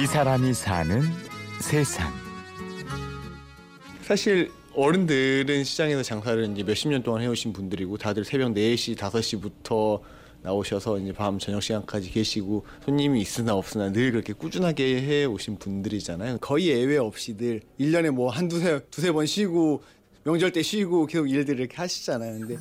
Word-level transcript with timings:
이 0.00 0.06
사람이 0.06 0.54
사는 0.54 1.02
세상. 1.60 2.12
사실 4.02 4.48
어른들은 4.76 5.64
시장에서 5.64 6.04
장사를 6.04 6.52
이제 6.52 6.62
몇십 6.62 6.88
년 6.88 7.02
동안 7.02 7.20
해오신 7.22 7.52
분들이고 7.52 7.98
다들 7.98 8.24
새벽 8.24 8.52
4시, 8.52 8.94
5시부터 8.96 10.00
나오셔서 10.42 11.00
이제 11.00 11.12
밤 11.12 11.40
저녁 11.40 11.60
시간까지 11.64 12.12
계시고 12.12 12.64
손님이 12.84 13.20
있으나 13.20 13.56
없으나 13.56 13.90
늘 13.90 14.12
그렇게 14.12 14.32
꾸준하게 14.34 15.02
해 15.02 15.24
오신 15.24 15.58
분들이잖아요. 15.58 16.38
거의 16.38 16.68
예외 16.68 16.96
없이 16.96 17.36
늘 17.36 17.62
1년에 17.80 18.12
뭐 18.12 18.30
한두 18.30 18.60
세, 18.60 18.78
두세 18.92 19.10
번 19.10 19.26
쉬고 19.26 19.82
명절 20.22 20.52
때 20.52 20.62
쉬고 20.62 21.06
계속 21.06 21.28
일들을 21.28 21.58
이렇게 21.58 21.76
하시잖아요. 21.76 22.38
근데 22.38 22.56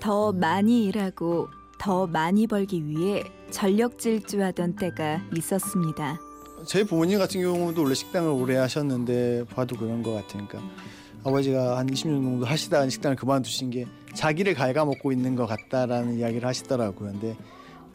더 0.00 0.32
많이 0.32 0.84
일하고 0.84 1.48
더 1.84 2.06
많이 2.06 2.46
벌기 2.46 2.86
위해 2.86 3.22
전력 3.50 3.98
질주하던 3.98 4.76
때가 4.76 5.20
있었습니다. 5.36 6.18
제 6.64 6.82
부모님 6.82 7.18
같은 7.18 7.42
경우도 7.42 7.82
원래 7.82 7.94
식당을 7.94 8.30
오래 8.30 8.56
하셨는데 8.56 9.44
봐도 9.54 9.76
그런 9.76 10.02
것 10.02 10.14
같으니까 10.14 10.60
아버지가 11.24 11.76
한 11.76 11.86
20년 11.86 12.22
정도 12.22 12.46
하시다가 12.46 12.88
식당을 12.88 13.16
그만두신 13.16 13.68
게 13.68 13.84
자기를 14.14 14.54
갉아먹고 14.54 15.12
있는 15.12 15.36
것 15.36 15.44
같다라는 15.44 16.14
이야기를 16.14 16.48
하시더라고요. 16.48 17.12
근데 17.12 17.36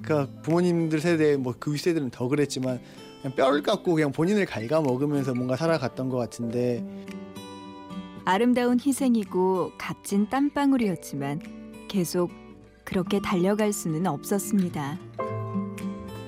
그 0.03 0.27
부모님들 0.43 1.01
세대 1.01 1.35
뭐 1.35 1.55
그 1.57 1.73
윗세대는 1.73 2.11
더 2.11 2.27
그랬지만 2.27 2.79
그냥 3.23 3.35
뼈를 3.35 3.63
깎고 3.63 3.95
그냥 3.95 4.11
본인을 4.11 4.45
갉아먹으면서 4.45 5.33
뭔가 5.33 5.55
살아갔던 5.55 6.09
것 6.09 6.17
같은데 6.17 6.85
아름다운 8.23 8.77
희생이고 8.79 9.71
값진 9.79 10.29
땀방울이었지만 10.29 11.41
계속 11.87 12.29
그렇게 12.89 13.19
달려갈 13.19 13.71
수는 13.71 14.07
없었습니다. 14.07 14.97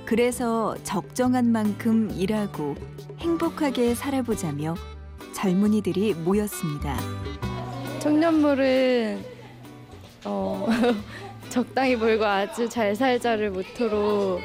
그래서 0.05 0.75
적정한 0.83 1.51
만큼 1.51 2.11
일하고 2.11 2.75
행복하게 3.17 3.95
살아보자며 3.95 4.75
젊은이들이 5.33 6.13
모였습니다. 6.13 6.97
청년물은 7.97 9.25
어, 10.25 10.67
적당히 11.49 11.97
벌고 11.97 12.25
아주 12.25 12.69
잘 12.69 12.95
살자를 12.95 13.49
모토로 13.49 14.39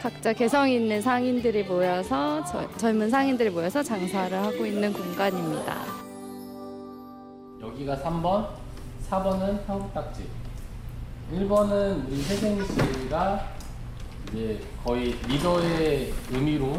각자 0.00 0.32
개성 0.32 0.70
있는 0.70 1.02
상인들이 1.02 1.64
모여서 1.64 2.42
저, 2.46 2.66
젊은 2.78 3.10
상인들이 3.10 3.50
모여서 3.50 3.82
장사를 3.82 4.38
하고 4.38 4.64
있는 4.64 4.90
공간입니다. 4.90 5.84
여기가 7.60 7.96
3번, 7.96 8.48
4번은 9.10 9.66
한국딱지, 9.66 10.22
1번은 11.32 12.08
우리 12.08 12.22
혜생 12.22 12.58
씨가 12.64 13.52
이제 14.32 14.60
거의 14.82 15.14
리더의 15.28 16.14
의미로 16.32 16.72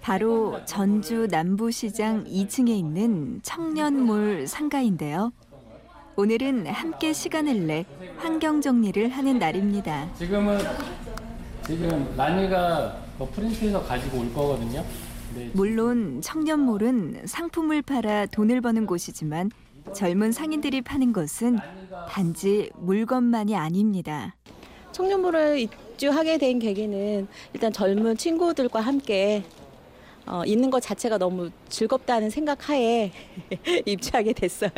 바로 0.00 0.58
전주 0.64 1.26
남부시장 1.30 2.24
2층에 2.24 2.68
있는 2.70 3.40
청년몰 3.42 4.46
상가인데요. 4.46 5.32
오늘은 6.16 6.66
함께 6.68 7.12
시간을 7.12 7.66
내 7.66 7.84
환경 8.16 8.60
정리를 8.60 9.08
하는 9.10 9.38
날입니다. 9.38 10.08
지금은 10.14 10.58
지금 11.66 12.14
라니가 12.16 12.96
그 13.18 13.28
프린트해서 13.30 13.82
가지고 13.82 14.20
올 14.20 14.32
거거든요. 14.32 14.84
근데 15.28 15.50
물론 15.52 16.20
청년몰은 16.22 17.26
상품을 17.26 17.82
팔아 17.82 18.26
돈을 18.26 18.60
버는 18.60 18.86
곳이지만 18.86 19.50
젊은 19.92 20.32
상인들이 20.32 20.80
파는 20.82 21.12
것은 21.12 21.58
단지 22.08 22.70
물건만이 22.76 23.54
아닙니다. 23.54 24.34
청년부를 24.92 25.58
입주하게 25.58 26.38
된 26.38 26.58
계기는 26.58 27.26
일단 27.52 27.72
젊은 27.72 28.16
친구들과 28.16 28.80
함께 28.80 29.44
어, 30.26 30.42
있는 30.46 30.70
것 30.70 30.80
자체가 30.80 31.18
너무 31.18 31.50
즐겁다는 31.68 32.30
생각하에 32.30 33.12
입주하게 33.84 34.32
됐어요. 34.32 34.70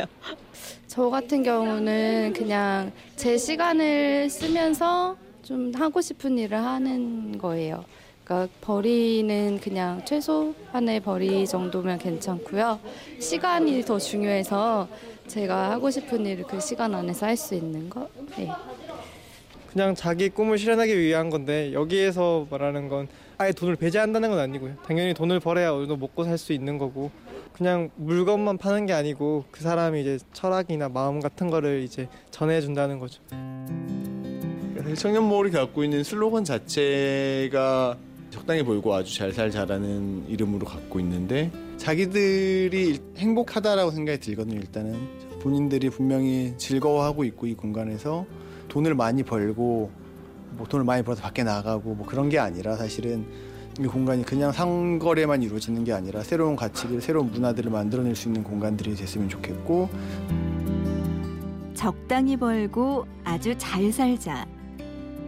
저 0.87 1.09
같은 1.09 1.43
경우는 1.43 2.33
그냥 2.33 2.91
제 3.15 3.37
시간을 3.37 4.29
쓰면서 4.29 5.15
좀 5.43 5.71
하고 5.75 6.01
싶은 6.01 6.37
일을 6.37 6.57
하는 6.57 7.37
거예요. 7.37 7.85
그러니까 8.27 8.49
벌이는 8.59 9.61
그냥 9.61 10.03
최소한의 10.03 10.99
벌이 10.99 11.47
정도면 11.47 11.97
괜찮고요. 11.97 12.77
시간이 13.21 13.83
더 13.85 13.97
중요해서 13.97 14.89
제가 15.27 15.71
하고 15.71 15.89
싶은 15.89 16.25
일을 16.25 16.43
그 16.43 16.59
시간 16.59 16.93
안에서 16.93 17.25
할 17.25 17.37
수 17.37 17.55
있는 17.55 17.89
거. 17.89 18.09
네. 18.37 18.51
그냥 19.71 19.95
자기 19.95 20.27
꿈을 20.27 20.57
실현하기 20.57 20.99
위한 20.99 21.29
건데 21.29 21.71
여기에서 21.71 22.47
말하는 22.49 22.89
건 22.89 23.07
아예 23.37 23.53
돈을 23.53 23.77
배제한다는 23.77 24.29
건 24.29 24.39
아니고요. 24.39 24.75
당연히 24.85 25.13
돈을 25.13 25.39
벌어야 25.39 25.71
어느 25.71 25.87
정도 25.87 25.95
먹고 25.95 26.25
살 26.25 26.37
수 26.37 26.51
있는 26.51 26.77
거고 26.77 27.11
그냥 27.53 27.89
물건만 27.95 28.57
파는 28.57 28.87
게 28.87 28.93
아니고 28.93 29.45
그 29.51 29.61
사람이 29.61 30.01
이제 30.01 30.19
철학이나 30.33 30.89
마음 30.89 31.21
같은 31.21 31.49
거를 31.49 31.81
이제 31.81 32.09
전해준다는 32.31 32.99
거죠. 32.99 33.21
청년몰이 34.95 35.51
갖고 35.51 35.83
있는 35.83 36.03
슬로건 36.03 36.43
자체가 36.43 37.97
적당히 38.47 38.63
벌고 38.63 38.93
아주 38.93 39.13
잘 39.13 39.33
살자라는 39.33 40.29
이름으로 40.29 40.65
갖고 40.65 41.01
있는데 41.01 41.51
자기들이 41.75 42.97
행복하다라고 43.17 43.91
생각이 43.91 44.21
들거든요. 44.21 44.55
일단은 44.55 44.95
본인들이 45.41 45.89
분명히 45.89 46.53
즐거워하고 46.55 47.25
있고 47.25 47.47
이 47.47 47.55
공간에서 47.55 48.25
돈을 48.69 48.95
많이 48.95 49.23
벌고 49.23 49.91
뭐 50.51 50.65
돈을 50.65 50.85
많이 50.85 51.03
벌어서 51.03 51.23
밖에 51.23 51.43
나가고 51.43 51.95
뭐 51.95 52.07
그런 52.07 52.29
게 52.29 52.39
아니라 52.39 52.77
사실은 52.77 53.25
이 53.81 53.83
공간이 53.85 54.23
그냥 54.23 54.53
상거래만 54.53 55.43
이루어지는 55.43 55.83
게 55.83 55.91
아니라 55.91 56.23
새로운 56.23 56.55
가치들, 56.55 57.01
새로운 57.01 57.29
문화들을 57.31 57.69
만들어낼 57.69 58.15
수 58.15 58.29
있는 58.29 58.45
공간들이 58.45 58.95
됐으면 58.95 59.27
좋겠고 59.27 59.89
적당히 61.73 62.37
벌고 62.37 63.05
아주 63.25 63.53
잘 63.57 63.91
살자. 63.91 64.47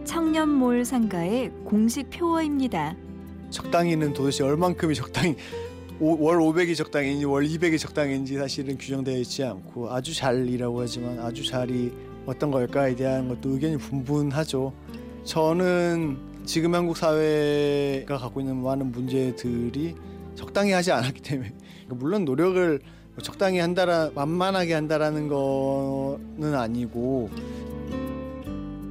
청년몰 0.04 0.86
상가의 0.86 1.52
공식 1.66 2.08
표어입니다. 2.08 2.96
적당히는 3.50 4.12
도대체 4.12 4.44
얼만큼이 4.44 4.94
적당히 4.94 5.36
오- 6.00 6.22
월 6.24 6.38
500이 6.38 6.76
적당인지 6.76 7.24
월 7.26 7.44
200이 7.46 7.78
적당인지 7.78 8.36
사실은 8.36 8.78
규정되어 8.78 9.18
있지 9.18 9.44
않고 9.44 9.90
아주 9.92 10.14
잘이라고 10.14 10.80
하지만 10.80 11.18
아주 11.18 11.44
잘이 11.46 11.92
어떤 12.26 12.50
걸까에 12.50 12.94
대한 12.96 13.28
것도 13.28 13.50
의견이 13.50 13.76
분분하죠. 13.76 14.72
저는 15.24 16.16
지금 16.46 16.74
한국 16.74 16.96
사회가 16.96 18.16
갖고 18.18 18.40
있는 18.40 18.56
많은 18.62 18.92
문제들이 18.92 19.94
적당히 20.34 20.72
하지 20.72 20.90
않았기 20.92 21.20
때문에 21.20 21.52
물론 21.88 22.24
노력을 22.24 22.80
뭐 23.14 23.22
적당히 23.22 23.58
한다라 23.58 24.10
만만하게 24.14 24.72
한다라는 24.74 25.28
거는 25.28 26.54
아니고 26.54 27.28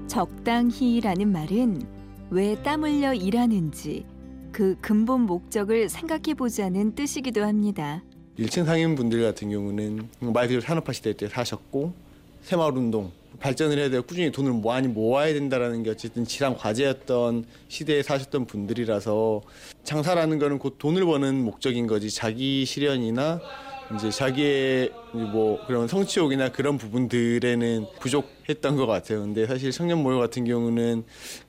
적당히라는 0.08 1.31
말은 1.31 1.81
왜 2.30 2.56
땀 2.64 2.84
흘려 2.84 3.14
일하는지 3.14 4.06
그 4.52 4.76
근본 4.82 5.22
목적을 5.22 5.90
생각해 5.90 6.34
보자는 6.36 6.96
뜻이기도 6.96 7.44
합니다. 7.44 8.04
1층 8.38 8.66
상인분들 8.66 9.22
같은 9.22 9.50
경우는 9.50 10.10
말 10.20 10.48
그대로 10.48 10.62
산업화 10.62 10.94
시대 10.94 11.14
때 11.14 11.28
사셨고 11.28 11.94
새마을 12.42 12.78
운동 12.78 13.12
발전을 13.40 13.78
해야 13.78 13.90
되고 13.90 14.06
꾸준히 14.06 14.32
돈을 14.32 14.62
많이 14.64 14.88
모아야 14.88 15.34
된다라는 15.34 15.84
게 15.84 15.92
어쨌든 15.92 16.26
지상 16.26 16.56
과제였던 16.58 17.46
시대에 17.68 18.04
사셨던 18.04 18.46
분들이라서 18.46 19.42
장사라는 19.84 20.40
거는 20.40 20.59
곧 20.59 20.78
돈을 20.78 21.06
버는 21.06 21.44
목적인 21.44 21.88
거지 21.88 22.09
자기 22.09 22.66
실현이나 22.66 23.40
이제 23.96 24.12
자기의 24.12 24.92
뭐 25.14 25.66
그런 25.66 25.88
성취욕이나 25.88 26.52
그런 26.52 26.78
부분들에는 26.78 27.85
부족했던 28.00 28.76
것 28.76 28.85
같아요. 28.85 29.22
근데 29.22 29.47
사실 29.47 29.72
청년 29.72 30.03
모여 30.03 30.18
같은 30.20 30.46
경우는 30.46 31.03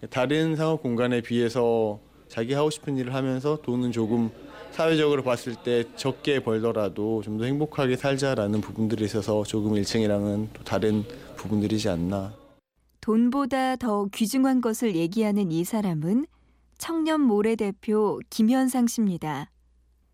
다른 0.09 0.57
상업 0.57 0.83
공간에 0.83 1.21
비해서 1.21 2.01
자기 2.31 2.55
하고 2.55 2.71
싶은 2.71 2.97
일을 2.97 3.13
하면서 3.13 3.61
돈은 3.61 3.91
조금 3.93 4.31
사회적으로 4.71 5.23
봤을 5.25 5.57
때 5.57 5.85
적게 5.97 6.39
벌더라도 6.41 7.23
좀 7.23 7.39
더 7.39 7.45
행복하게 7.45 7.97
살자라는 7.97 8.61
부분들이 8.61 9.05
있어서 9.05 9.43
조금 9.43 9.73
1층이랑은 9.73 10.49
또 10.53 10.63
다른 10.63 11.03
부분들이지 11.37 11.89
않나. 11.89 12.33
돈보다 13.01 13.77
더 13.77 14.07
귀중한 14.15 14.61
것을 14.61 14.95
얘기하는 14.95 15.51
이 15.51 15.65
사람은 15.65 16.27
청년 16.79 17.21
모래 17.21 17.57
대표 17.57 18.21
김현상 18.31 18.87
씨입니다. 18.87 19.51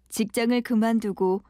직장을 0.08 0.58
그만두고 0.62 1.42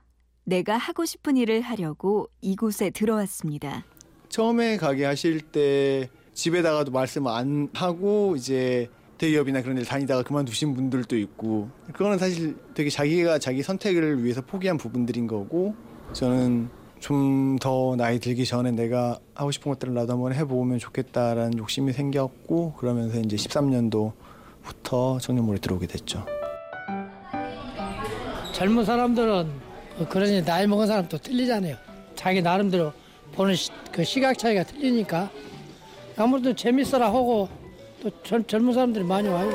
내가 0.45 0.77
하고 0.77 1.05
싶은 1.05 1.37
일을 1.37 1.61
하려고 1.61 2.29
이곳에 2.41 2.91
들어왔습니다. 2.91 3.85
처음에 4.31 4.79
가게 4.79 5.05
하실 5.05 5.41
때 5.41 6.09
집에다가도 6.33 6.91
말씀 6.91 7.27
안 7.29 7.69
하고 7.75 8.35
이제 8.37 8.89
대기업이나 9.19 9.63
그런 9.63 9.77
데 9.77 9.83
다니다가 9.83 10.23
그만두신 10.23 10.75
분들도 10.75 11.17
있고 11.19 11.71
그거는 11.93 12.19
사실 12.19 12.57
되게 12.75 12.91
자기가 12.91 13.39
자기 13.39 13.63
선택을 13.63 14.23
위해서 14.23 14.43
포기한 14.43 14.77
부분들인 14.77 15.27
거고 15.27 15.75
저는 16.13 16.69
좀 17.01 17.47
더 17.61 17.95
나이 17.97 18.19
들기 18.19 18.45
전에 18.45 18.71
내가 18.71 19.19
하고 19.35 19.51
싶은 19.51 19.71
것들을 19.73 19.95
나도 19.95 20.13
한번 20.15 20.35
해보면 20.35 20.79
좋겠다라는 20.79 21.59
욕심이 21.59 21.93
생겼고 21.93 22.75
그러면서 22.75 23.19
이제 23.21 23.37
13년도부터 23.37 25.21
청년몰에 25.21 25.59
들어오게 25.59 25.87
됐죠. 25.87 26.25
젊은 28.53 28.85
사람들은 28.85 29.49
그러니 30.09 30.45
나이 30.45 30.67
먹은 30.67 30.87
사람 30.87 31.09
또 31.09 31.19
틀리잖아요. 31.19 31.77
자기 32.15 32.43
나름대로 32.43 32.93
보는 33.33 33.55
시, 33.55 33.71
그 33.93 34.05
시각 34.05 34.37
차이가 34.39 34.63
틀리니까 34.65 35.31
아무래도 36.17 36.55
재밌어라 36.55 37.07
하고 37.07 37.49
또 38.03 38.11
젊, 38.23 38.45
젊은 38.45 38.73
사람들이 38.73 39.05
많이 39.05 39.29
와요. 39.29 39.51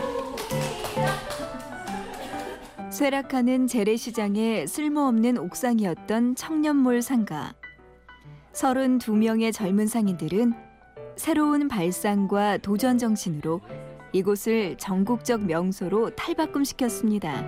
쇠락하는 2.89 3.67
재래시장의 3.67 4.67
쓸모없는 4.67 5.37
옥상이었던 5.37 6.35
청년몰 6.35 7.01
상가. 7.01 7.53
32명의 8.53 9.53
젊은 9.53 9.87
상인들은 9.87 10.53
새로운 11.15 11.67
발상과 11.67 12.57
도전 12.57 12.97
정신으로 12.97 13.61
이곳을 14.13 14.77
전국적 14.77 15.45
명소로 15.45 16.15
탈바꿈시켰습니다. 16.15 17.43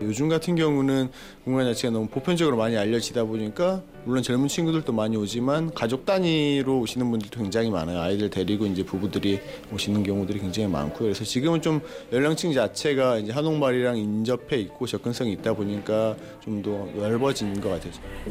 요즘 0.00 0.28
같은 0.28 0.56
경우는 0.56 1.10
공간 1.44 1.66
자체가 1.66 1.92
너무 1.92 2.08
보편적으로 2.08 2.56
많이 2.56 2.76
알려지다 2.76 3.24
보니까 3.24 3.82
물론 4.04 4.22
젊은 4.22 4.48
친구들도 4.48 4.92
많이 4.92 5.16
오지만 5.16 5.72
가족 5.74 6.04
단위로 6.04 6.80
오시는 6.80 7.08
분들도 7.10 7.38
굉장히 7.38 7.70
많아요. 7.70 8.00
아이들 8.00 8.30
데리고 8.30 8.66
이제 8.66 8.84
부부들이 8.84 9.40
오시는 9.72 10.02
경우들이 10.02 10.40
굉장히 10.40 10.68
많고요. 10.68 11.08
그래서 11.08 11.24
지금은 11.24 11.62
좀 11.62 11.80
연령층 12.12 12.52
자체가 12.52 13.18
이제 13.18 13.32
한옥마을이랑 13.32 13.96
인접해 13.98 14.56
있고 14.58 14.86
접근성이 14.86 15.32
있다 15.32 15.54
보니까 15.54 16.16
좀 16.40 16.62
더 16.62 16.70
넓어진 16.94 17.60
것 17.60 17.70
같아요. 17.70 17.92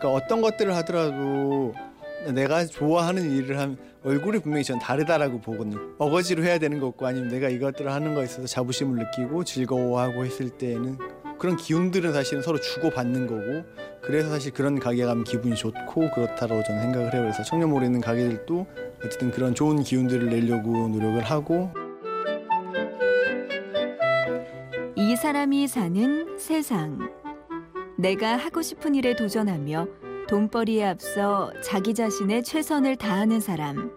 그러니까 0.00 0.12
어떤 0.12 0.40
것들을 0.40 0.74
하더라도 0.76 1.74
내가 2.28 2.66
좋아하는 2.66 3.30
일을 3.30 3.58
하면 3.58 3.78
얼굴이 4.02 4.40
분명히 4.40 4.64
전 4.64 4.78
다르다라고 4.78 5.40
보거든요. 5.40 5.78
어거지로 5.98 6.42
해야 6.42 6.58
되는 6.58 6.78
거 6.80 6.86
없고 6.86 7.06
아니면 7.06 7.28
내가 7.28 7.48
이것들을 7.48 7.90
하는 7.90 8.14
거에 8.14 8.24
있어서 8.24 8.46
자부심을 8.46 8.98
느끼고 8.98 9.44
즐거워하고 9.44 10.24
했을 10.24 10.50
때에는 10.50 10.98
그런 11.38 11.56
기운들은 11.56 12.12
사실은 12.12 12.42
서로 12.42 12.60
주고받는 12.60 13.26
거고 13.26 13.64
그래서 14.02 14.28
사실 14.28 14.52
그런 14.52 14.78
가게 14.78 15.04
가면 15.04 15.24
기분이 15.24 15.54
좋고 15.54 16.10
그렇다고 16.10 16.62
저는 16.62 16.82
생각을 16.82 17.14
해요. 17.14 17.22
그래서 17.22 17.42
청년몰에 17.42 17.86
있는 17.86 18.00
가게들도 18.00 18.66
어쨌든 19.04 19.30
그런 19.30 19.54
좋은 19.54 19.82
기운들을 19.82 20.28
내려고 20.28 20.88
노력을 20.88 21.22
하고 21.22 21.70
이 24.96 25.16
사람이 25.16 25.66
사는 25.66 26.38
세상. 26.38 27.10
내가 27.96 28.36
하고 28.36 28.62
싶은 28.62 28.94
일에 28.94 29.14
도전하며 29.14 29.99
돈벌이에 30.30 30.84
앞서 30.84 31.52
자기 31.60 31.92
자신의 31.92 32.44
최선을 32.44 32.94
다하는 32.94 33.40
사람. 33.40 33.90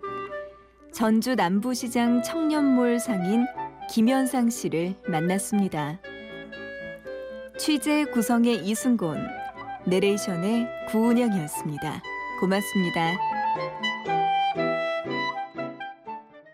전주 0.92 1.36
남부시장 1.36 2.24
청년몰 2.24 3.00
상인 3.00 3.46
김현상 3.92 4.50
씨를 4.50 4.96
만났습니다. 5.08 6.00
취재 7.60 8.06
구성의 8.06 8.66
이순곤, 8.66 9.24
내레이션의 9.86 10.68
구운영이었습니다. 10.90 12.02
고맙습니다. 12.40 13.12